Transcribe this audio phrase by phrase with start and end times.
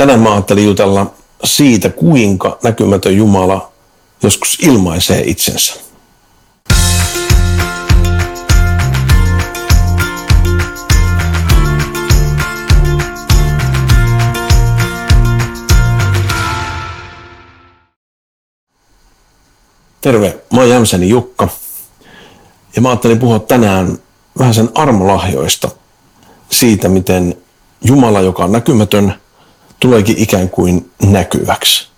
[0.00, 1.14] Tänään mä ajattelin jutella
[1.44, 3.72] siitä, kuinka näkymätön Jumala
[4.22, 5.74] joskus ilmaisee itsensä.
[20.00, 21.48] Terve, mä oon Jämsäni Jukka.
[22.76, 23.98] Ja mä ajattelin puhua tänään
[24.38, 25.68] vähän sen armolahjoista.
[26.50, 27.36] Siitä, miten
[27.84, 29.14] Jumala, joka on näkymätön,
[29.80, 31.90] tuleekin ikään kuin näkyväksi.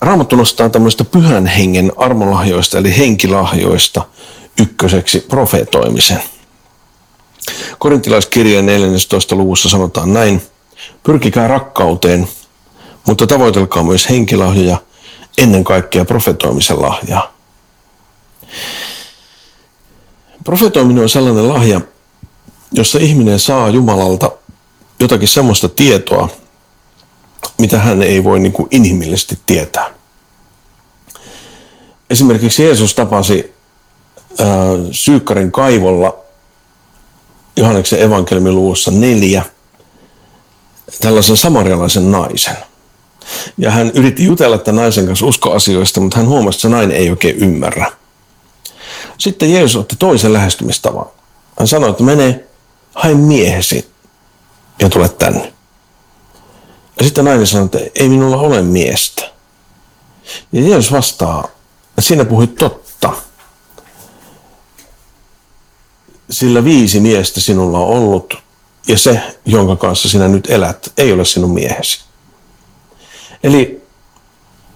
[0.00, 4.02] Raamattu nostaa tämmöistä pyhän hengen armolahjoista, eli henkilahjoista,
[4.60, 6.22] ykköseksi profeetoimisen.
[7.78, 9.36] Korintilaiskirjeen 14.
[9.36, 10.42] luvussa sanotaan näin,
[11.02, 12.28] pyrkikää rakkauteen,
[13.06, 14.76] mutta tavoitelkaa myös henkilahjoja,
[15.38, 17.34] ennen kaikkea profetoimisen lahjaa.
[20.44, 21.80] Profetoiminen on sellainen lahja,
[22.78, 24.32] jossa ihminen saa Jumalalta
[25.00, 26.28] jotakin semmoista tietoa,
[27.58, 29.90] mitä hän ei voi niin kuin inhimillisesti tietää.
[32.10, 33.54] Esimerkiksi Jeesus tapasi
[34.40, 34.46] äh,
[34.90, 36.16] Syykkarin kaivolla
[37.56, 39.44] Johanneksen evankeliumin luvussa neljä
[41.00, 42.56] tällaisen samarialaisen naisen.
[43.58, 47.10] Ja hän yritti jutella tämän naisen kanssa uskoasioista, mutta hän huomasi, että se nainen ei
[47.10, 47.92] oikein ymmärrä.
[49.18, 51.06] Sitten Jeesus otti toisen lähestymistavan.
[51.58, 52.47] Hän sanoi, että mene,
[52.94, 53.90] hae miehesi
[54.78, 55.52] ja tule tänne.
[56.98, 59.22] Ja sitten nainen sanoi, että ei minulla ole miestä.
[60.52, 61.48] Ja Jeesus vastaa,
[61.88, 63.12] että sinä puhuit totta.
[66.30, 68.34] Sillä viisi miestä sinulla on ollut,
[68.88, 72.00] ja se, jonka kanssa sinä nyt elät, ei ole sinun miehesi.
[73.42, 73.82] Eli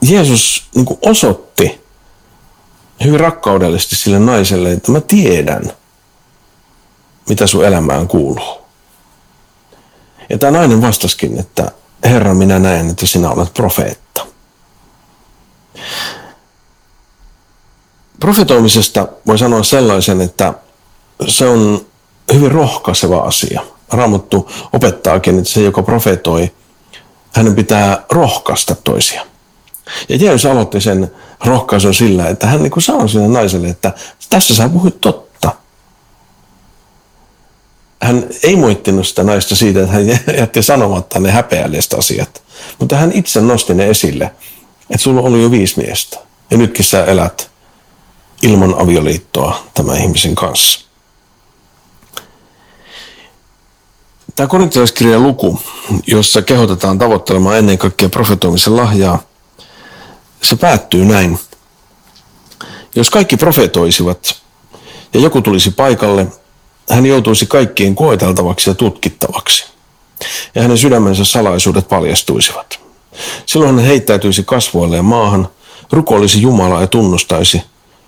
[0.02, 1.80] Jeesus niin osoitti
[3.05, 5.72] hyvin rakkaudellisesti sille naiselle, että mä tiedän,
[7.28, 8.58] mitä sun elämään kuuluu.
[10.30, 11.72] Ja tämä nainen vastaskin, että
[12.04, 14.26] Herra, minä näen, että sinä olet profeetta.
[18.20, 20.55] Profetoimisesta voi sanoa sellaisen, että
[21.28, 21.86] se on
[22.34, 23.62] hyvin rohkaiseva asia.
[23.92, 26.52] Raamattu opettaakin, että se, joka profetoi,
[27.32, 29.27] hänen pitää rohkaista toisia.
[30.08, 31.11] Ja Jeesus aloitti sen
[31.44, 33.92] rohkaisun sillä, että hän niin sanoi sille naiselle, että
[34.30, 35.31] tässä sä puhuit totta.
[38.02, 40.08] Hän ei moittinut sitä naista siitä, että hän
[40.39, 42.42] jätti sanomatta ne häpeälliset asiat.
[42.79, 44.24] Mutta hän itse nosti ne esille,
[44.90, 46.18] että sulla oli jo viisi miestä.
[46.51, 47.51] Ja nytkin sä elät
[48.42, 50.80] ilman avioliittoa tämän ihmisen kanssa.
[54.36, 55.61] Tämä korintalaiskirjan luku,
[56.07, 59.23] jossa kehotetaan tavoittelemaan ennen kaikkea profetoimisen lahjaa,
[60.42, 61.39] se päättyy näin.
[62.95, 64.42] Jos kaikki profetoisivat
[65.14, 66.27] ja joku tulisi paikalle,
[66.90, 69.64] hän joutuisi kaikkien koeteltavaksi ja tutkittavaksi.
[70.54, 72.80] Ja hänen sydämensä salaisuudet paljastuisivat.
[73.46, 75.48] Silloin hän heittäytyisi kasvoilleen maahan,
[75.92, 77.62] rukoilisi Jumalaa ja tunnustaisi,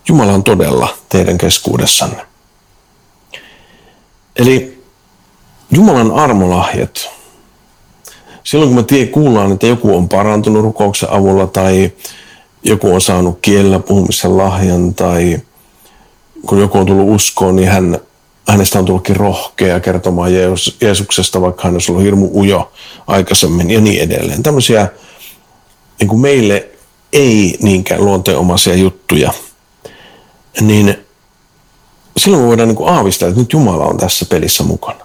[0.08, 2.26] Jumala on todella teidän keskuudessanne.
[4.36, 4.82] Eli
[5.70, 7.10] Jumalan armolahjat.
[8.44, 11.92] Silloin kun me tie, kuullaan, että joku on parantunut rukouksen avulla tai
[12.62, 15.40] joku on saanut kielellä puhumisen lahjan tai
[16.46, 17.98] kun joku on tullut uskoon, niin hän,
[18.48, 22.72] hänestä on tullutkin rohkea kertomaan Jeesus, Jeesuksesta, vaikka hän on ollut hirmu ujo
[23.06, 24.42] aikaisemmin ja niin edelleen.
[24.42, 24.88] Tämmöisiä
[26.00, 26.68] niin kuin meille
[27.12, 29.32] ei niinkään luonteenomaisia juttuja,
[30.60, 31.06] niin
[32.16, 35.04] silloin me voidaan niin kuin aavistaa, että nyt Jumala on tässä pelissä mukana.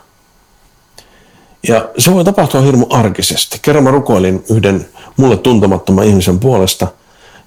[1.68, 3.60] Ja se voi tapahtua hirmu arkisesti.
[3.62, 6.88] Kerran mä rukoilin yhden mulle tuntemattoman ihmisen puolesta–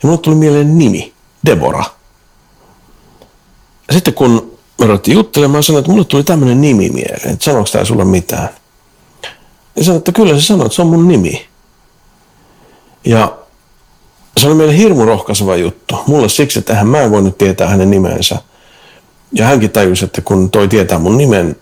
[0.03, 1.13] ja mulle tuli mieleen nimi,
[1.47, 1.85] Debora.
[3.89, 7.69] Ja sitten kun me ruvettiin juttelemaan, sanoin, että mulle tuli tämmöinen nimi mieleen, että sanoiko
[7.73, 8.49] tämä sulle mitään.
[9.77, 11.47] Ja sanoin, että kyllä se sanoi, että se on mun nimi.
[13.05, 13.39] Ja
[14.37, 15.97] se oli meille hirmu rohkaiseva juttu.
[16.07, 18.39] Mulle siksi, että hän mä en voinut tietää hänen nimensä.
[19.33, 21.57] Ja hänkin tajusi, että kun toi tietää mun nimen,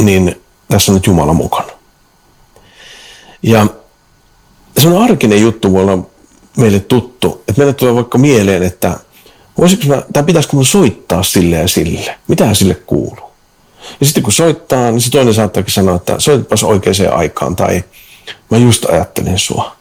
[0.00, 1.68] niin tässä on nyt Jumala mukana.
[3.42, 3.66] Ja
[4.78, 5.98] se on arkinen juttu voi olla
[6.56, 7.42] meille tuttu.
[7.48, 8.96] Että meille tulee vaikka mieleen, että
[9.58, 12.18] voisiko mä, tai pitäisikö mun soittaa sille ja sille?
[12.28, 13.30] Mitä sille kuuluu?
[14.00, 17.84] Ja sitten kun soittaa, niin se toinen saattaakin sanoa, että soitapas oikeaan aikaan tai
[18.50, 19.76] mä just ajattelin sua.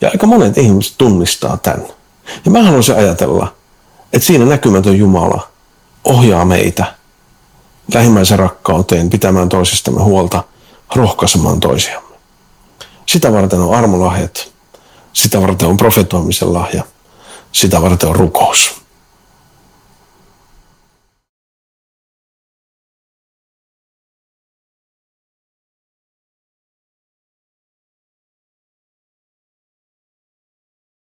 [0.00, 1.86] Ja aika monet ihmiset tunnistaa tämän.
[2.44, 3.54] Ja mä haluaisin ajatella,
[4.12, 5.48] että siinä näkymätön Jumala
[6.04, 6.84] ohjaa meitä
[7.94, 10.44] lähimmäisen rakkauteen, pitämään toisistamme huolta,
[10.94, 12.16] rohkaisemaan toisiamme.
[13.06, 14.52] Sitä varten on armolahjat,
[15.12, 16.84] sitä varten on profetoimisen lahja.
[17.52, 18.80] Sitä varten on rukous.